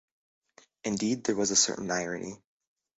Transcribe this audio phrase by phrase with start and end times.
[0.83, 2.41] Indeed, there was a certain irony.